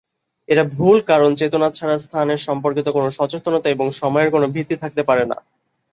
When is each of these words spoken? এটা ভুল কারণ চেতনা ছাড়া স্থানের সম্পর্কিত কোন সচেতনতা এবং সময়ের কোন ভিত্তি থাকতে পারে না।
এটা 0.49 0.63
ভুল 0.73 0.97
কারণ 1.01 1.29
চেতনা 1.35 1.67
ছাড়া 1.71 1.95
স্থানের 1.97 2.39
সম্পর্কিত 2.47 2.87
কোন 2.89 3.05
সচেতনতা 3.09 3.67
এবং 3.69 3.87
সময়ের 3.91 4.29
কোন 4.31 4.43
ভিত্তি 4.51 4.75
থাকতে 4.75 5.01
পারে 5.03 5.23
না। 5.25 5.37